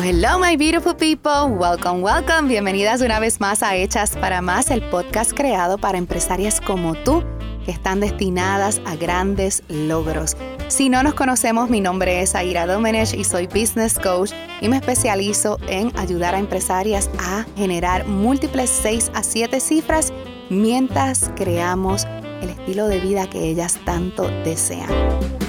[0.00, 1.54] Hello, my beautiful people.
[1.54, 2.48] Welcome, welcome.
[2.48, 7.22] Bienvenidas una vez más a Hechas para Más, el podcast creado para empresarias como tú
[7.66, 10.34] que están destinadas a grandes logros.
[10.68, 14.32] Si no nos conocemos, mi nombre es Aira Domenech y soy business coach
[14.62, 20.10] y me especializo en ayudar a empresarias a generar múltiples 6 a 7 cifras
[20.48, 22.06] mientras creamos
[22.40, 25.41] el estilo de vida que ellas tanto desean.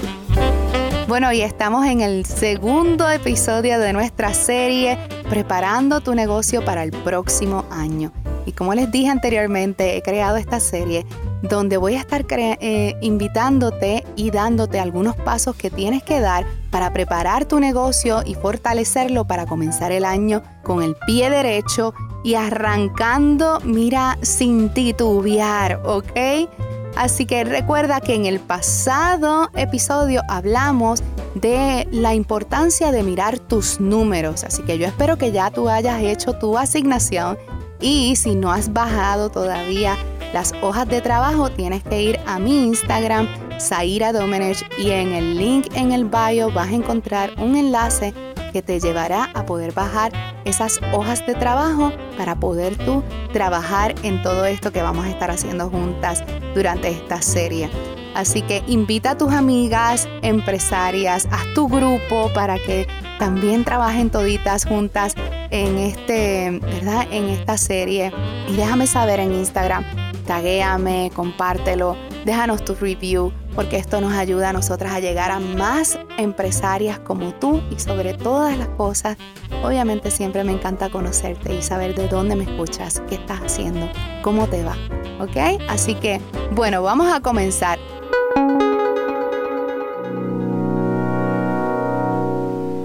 [1.08, 4.98] Bueno, y estamos en el segundo episodio de nuestra serie
[5.30, 8.14] Preparando tu negocio para el próximo año.
[8.46, 11.06] Y como les dije anteriormente, he creado esta serie
[11.42, 16.94] donde voy a estar eh, invitándote y dándote algunos pasos que tienes que dar para
[16.94, 23.60] preparar tu negocio y fortalecerlo para comenzar el año con el pie derecho y arrancando,
[23.66, 26.48] mira, sin titubear, ¿ok?
[26.96, 31.02] Así que recuerda que en el pasado episodio hablamos
[31.36, 34.44] de la importancia de mirar tus números.
[34.44, 37.38] Así que yo espero que ya tú hayas hecho tu asignación
[37.82, 39.98] y si no has bajado todavía
[40.34, 43.28] las hojas de trabajo, tienes que ir a mi Instagram,
[43.60, 48.14] Zaira Domenech, y en el link en el bio vas a encontrar un enlace
[48.52, 50.12] que te llevará a poder bajar
[50.46, 55.32] esas hojas de trabajo para poder tú trabajar en todo esto que vamos a estar
[55.32, 56.24] haciendo juntas
[56.54, 57.70] durante esta serie.
[58.14, 62.88] Así que invita a tus amigas empresarias, haz tu grupo para que
[63.18, 65.16] también trabajen toditas juntas
[65.50, 67.08] en este, ¿verdad?
[67.12, 68.12] En esta serie.
[68.48, 69.84] Y déjame saber en Instagram,
[70.28, 76.00] taguéame, compártelo, déjanos tu review porque esto nos ayuda a nosotras a llegar a más
[76.18, 79.18] empresarias como tú y sobre todas las cosas,
[79.64, 83.90] obviamente siempre me encanta conocerte y saber de dónde me escuchas, qué estás haciendo,
[84.22, 84.76] cómo te va,
[85.20, 85.62] ¿ok?
[85.70, 86.20] Así que,
[86.52, 87.80] bueno, vamos a comenzar.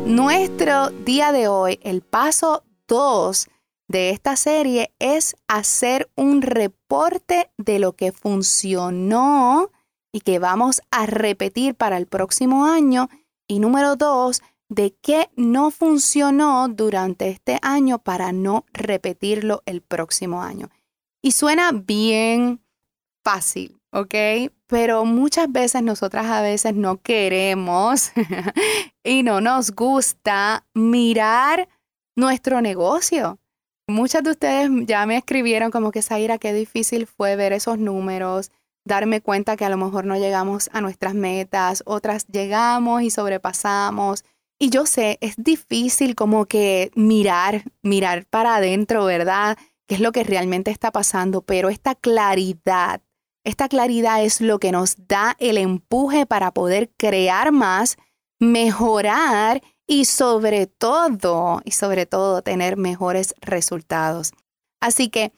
[0.07, 3.49] Nuestro día de hoy, el paso 2
[3.89, 9.71] de esta serie es hacer un reporte de lo que funcionó
[10.13, 13.09] y que vamos a repetir para el próximo año.
[13.47, 20.43] Y número dos, de qué no funcionó durante este año para no repetirlo el próximo
[20.43, 20.69] año.
[21.23, 22.61] Y suena bien
[23.25, 24.15] fácil, ¿ok?
[24.67, 28.13] Pero muchas veces nosotras a veces no queremos
[29.05, 31.69] y no nos gusta mirar
[32.17, 33.39] nuestro negocio.
[33.89, 38.53] Muchas de ustedes ya me escribieron como que, Zaira, qué difícil fue ver esos números,
[38.89, 44.25] darme cuenta que a lo mejor no llegamos a nuestras metas, otras llegamos y sobrepasamos.
[44.59, 49.57] Y yo sé, es difícil como que mirar, mirar para adentro, ¿verdad?
[49.87, 51.43] ¿Qué es lo que realmente está pasando?
[51.43, 53.03] Pero esta claridad,
[53.45, 57.97] esta claridad es lo que nos da el empuje para poder crear más,
[58.41, 64.33] mejorar y sobre todo, y sobre todo tener mejores resultados.
[64.81, 65.33] Así que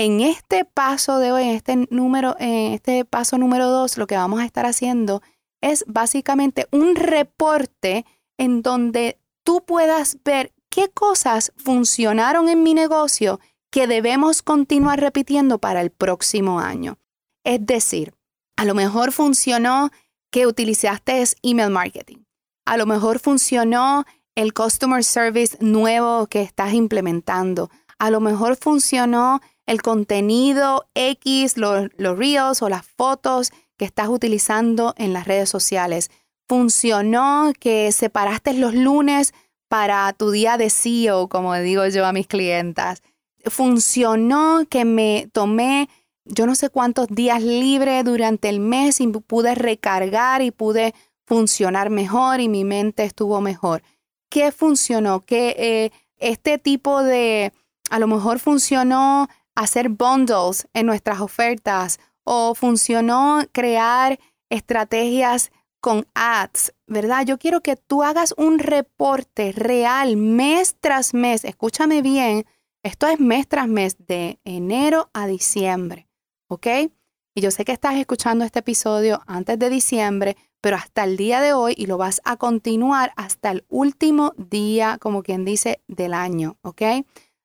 [0.00, 4.16] en este paso de hoy, en este número, en este paso número dos, lo que
[4.16, 5.20] vamos a estar haciendo
[5.60, 8.06] es básicamente un reporte
[8.38, 13.40] en donde tú puedas ver qué cosas funcionaron en mi negocio
[13.70, 16.96] que debemos continuar repitiendo para el próximo año.
[17.44, 18.14] Es decir,
[18.56, 19.90] a lo mejor funcionó
[20.32, 22.24] que utilizaste email marketing.
[22.64, 27.68] A lo mejor funcionó el customer service nuevo que estás implementando.
[27.98, 34.94] A lo mejor funcionó el contenido X, los, reels o las fotos que estás utilizando
[34.96, 36.10] en las redes sociales.
[36.48, 39.32] Funcionó que separaste los lunes
[39.68, 43.00] para tu día de CEO, como digo yo a mis clientas.
[43.44, 45.88] Funcionó que me tomé
[46.24, 50.94] yo no sé cuántos días libres durante el mes y pude recargar y pude
[51.26, 53.82] funcionar mejor y mi mente estuvo mejor.
[54.28, 55.20] ¿Qué funcionó?
[55.20, 57.52] Que eh, este tipo de,
[57.88, 59.28] a lo mejor funcionó
[59.60, 65.52] hacer bundles en nuestras ofertas o funcionó crear estrategias
[65.82, 67.26] con ads, ¿verdad?
[67.26, 71.44] Yo quiero que tú hagas un reporte real mes tras mes.
[71.44, 72.46] Escúchame bien,
[72.82, 76.08] esto es mes tras mes de enero a diciembre,
[76.48, 76.66] ¿ok?
[77.34, 81.42] Y yo sé que estás escuchando este episodio antes de diciembre, pero hasta el día
[81.42, 86.14] de hoy y lo vas a continuar hasta el último día, como quien dice, del
[86.14, 86.82] año, ¿ok?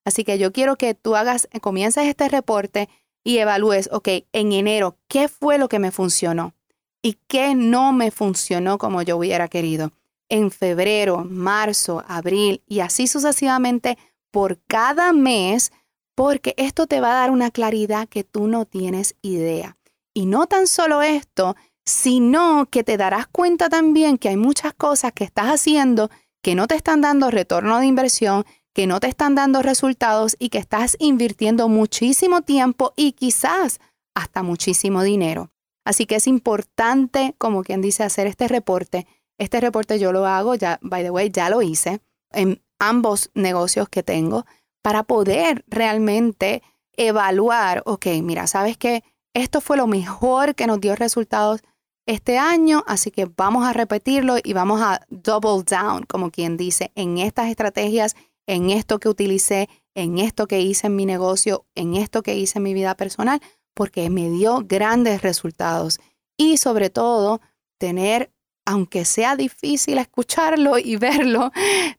[0.06, 2.88] Así que yo quiero que tú hagas, comiences este reporte
[3.24, 6.54] y evalúes, ok, en enero, ¿qué fue lo que me funcionó?
[7.02, 9.92] ¿Y qué no me funcionó como yo hubiera querido?
[10.30, 13.98] En febrero, marzo, abril y así sucesivamente
[14.31, 15.72] por cada mes,
[16.13, 19.78] porque esto te va a dar una claridad que tú no tienes idea.
[20.13, 25.12] Y no tan solo esto, sino que te darás cuenta también que hay muchas cosas
[25.13, 26.10] que estás haciendo
[26.42, 30.50] que no te están dando retorno de inversión, que no te están dando resultados y
[30.50, 33.80] que estás invirtiendo muchísimo tiempo y quizás
[34.13, 35.50] hasta muchísimo dinero.
[35.86, 39.07] Así que es importante, como quien dice, hacer este reporte.
[39.39, 42.01] Este reporte yo lo hago, ya, by the way, ya lo hice
[42.31, 44.45] en ambos negocios que tengo
[44.81, 46.62] para poder realmente
[46.98, 51.62] evaluar, ok, mira, sabes que esto fue lo mejor que nos dio resultados
[52.06, 56.92] este año, así que vamos a repetirlo y vamos a double down, como quien dice,
[56.95, 58.16] en estas estrategias,
[58.47, 62.59] en esto que utilicé, en esto que hice en mi negocio, en esto que hice
[62.59, 63.42] en mi vida personal,
[63.74, 66.00] porque me dio grandes resultados.
[66.38, 67.42] Y sobre todo,
[67.77, 68.31] tener,
[68.65, 71.51] aunque sea difícil escucharlo y verlo,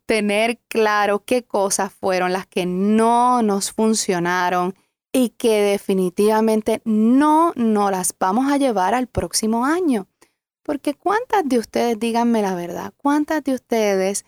[0.06, 4.74] tener claro qué cosas fueron las que no nos funcionaron
[5.12, 10.08] y que definitivamente no nos las vamos a llevar al próximo año.
[10.62, 14.26] Porque cuántas de ustedes, díganme la verdad, cuántas de ustedes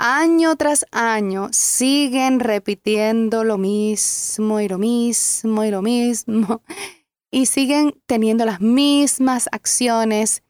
[0.00, 6.62] año tras año siguen repitiendo lo mismo y lo mismo y lo mismo
[7.30, 10.42] y siguen teniendo las mismas acciones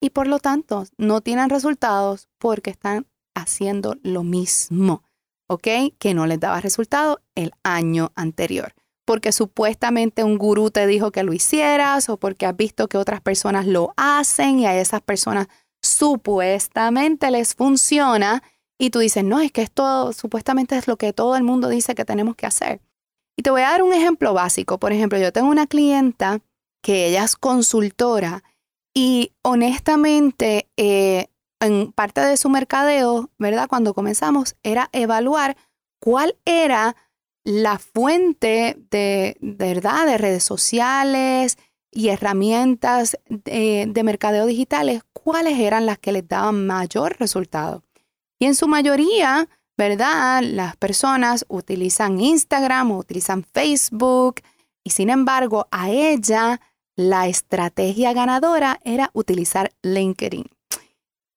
[0.00, 5.02] y por lo tanto no tienen resultados porque están haciendo lo mismo,
[5.48, 5.66] ¿ok?
[5.98, 8.74] Que no les daba resultado el año anterior
[9.04, 13.20] porque supuestamente un gurú te dijo que lo hicieras o porque has visto que otras
[13.20, 15.48] personas lo hacen y a esas personas
[15.82, 18.42] supuestamente les funciona
[18.78, 21.94] y tú dices, no, es que esto supuestamente es lo que todo el mundo dice
[21.94, 22.80] que tenemos que hacer.
[23.36, 24.78] Y te voy a dar un ejemplo básico.
[24.78, 26.40] Por ejemplo, yo tengo una clienta
[26.82, 28.44] que ella es consultora
[28.94, 33.68] y honestamente en parte de su mercadeo, ¿verdad?
[33.68, 35.56] Cuando comenzamos era evaluar
[36.00, 36.94] cuál era
[37.44, 41.58] la fuente de, verdad de redes sociales
[41.90, 47.83] y herramientas de, de, mercadeo digitales, cuáles eran las que les daban mayor resultado.
[48.44, 50.42] Y en su mayoría, ¿verdad?
[50.42, 54.42] Las personas utilizan Instagram o utilizan Facebook
[54.84, 56.60] y sin embargo a ella
[56.94, 60.44] la estrategia ganadora era utilizar LinkedIn.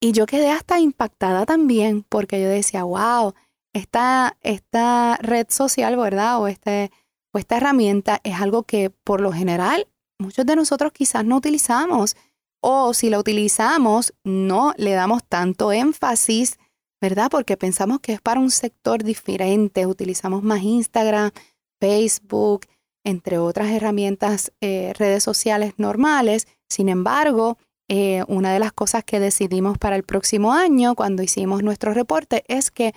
[0.01, 3.33] Y yo quedé hasta impactada también porque yo decía, wow,
[3.71, 6.41] esta, esta red social, ¿verdad?
[6.41, 6.91] O, este,
[7.31, 9.87] o esta herramienta es algo que por lo general
[10.19, 12.17] muchos de nosotros quizás no utilizamos
[12.59, 16.57] o si la utilizamos no le damos tanto énfasis,
[17.01, 17.29] ¿verdad?
[17.29, 21.31] Porque pensamos que es para un sector diferente, utilizamos más Instagram,
[21.79, 22.65] Facebook,
[23.03, 26.47] entre otras herramientas, eh, redes sociales normales.
[26.69, 27.57] Sin embargo,
[27.87, 32.43] eh, una de las cosas que decidimos para el próximo año, cuando hicimos nuestro reporte,
[32.47, 32.93] es que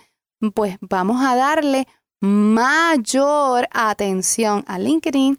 [0.55, 1.87] pues vamos a darle
[2.21, 5.39] mayor atención a LinkedIn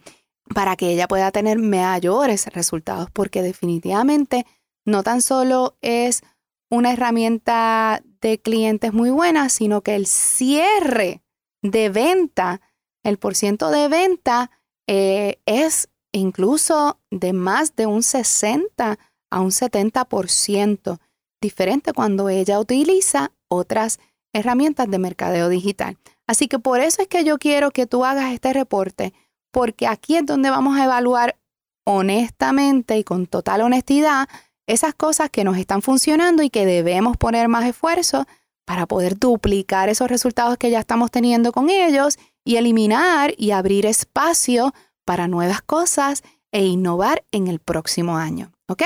[0.53, 4.45] para que ella pueda tener mayores resultados, porque definitivamente
[4.85, 6.21] no tan solo es
[6.69, 11.21] una herramienta de clientes muy buena, sino que el cierre
[11.61, 12.61] de venta,
[13.03, 14.51] el porciento de venta
[14.87, 18.99] eh, es incluso de más de un 60
[19.31, 20.99] a un 70%,
[21.41, 23.99] diferente cuando ella utiliza otras
[24.33, 25.97] herramientas de mercadeo digital.
[26.27, 29.13] Así que por eso es que yo quiero que tú hagas este reporte,
[29.51, 31.37] porque aquí es donde vamos a evaluar
[31.83, 34.29] honestamente y con total honestidad
[34.67, 38.25] esas cosas que nos están funcionando y que debemos poner más esfuerzo
[38.65, 43.85] para poder duplicar esos resultados que ya estamos teniendo con ellos y eliminar y abrir
[43.85, 44.73] espacio
[45.05, 48.51] para nuevas cosas e innovar en el próximo año.
[48.67, 48.83] ¿Ok?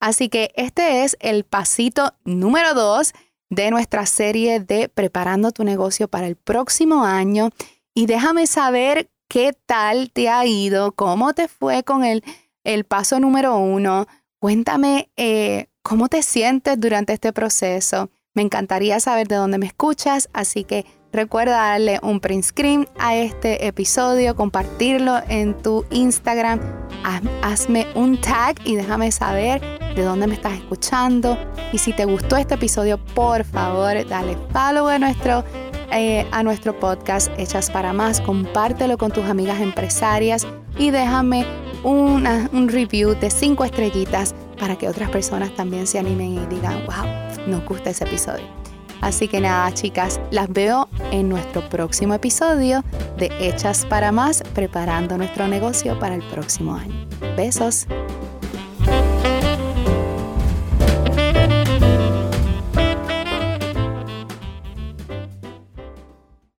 [0.00, 3.12] Así que este es el pasito número dos
[3.48, 7.50] de nuestra serie de Preparando tu negocio para el próximo año.
[7.94, 12.22] Y déjame saber qué tal te ha ido, cómo te fue con el,
[12.64, 14.06] el paso número uno.
[14.42, 18.10] Cuéntame eh, cómo te sientes durante este proceso.
[18.34, 23.14] Me encantaría saber de dónde me escuchas, así que recuerda darle un print screen a
[23.14, 26.58] este episodio, compartirlo en tu Instagram,
[27.44, 29.60] hazme un tag y déjame saber
[29.94, 31.38] de dónde me estás escuchando.
[31.72, 35.44] Y si te gustó este episodio, por favor, dale follow a nuestro,
[35.92, 41.46] eh, a nuestro podcast Hechas para Más, compártelo con tus amigas empresarias y déjame
[41.84, 47.48] un review de cinco estrellitas para que otras personas también se animen y digan, wow,
[47.48, 48.44] nos gusta ese episodio.
[49.00, 52.84] Así que nada, chicas, las veo en nuestro próximo episodio
[53.18, 57.08] de Hechas para Más, preparando nuestro negocio para el próximo año.
[57.36, 57.88] Besos.